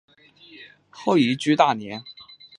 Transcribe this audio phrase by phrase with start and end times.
[0.89, 2.03] 后移居大连。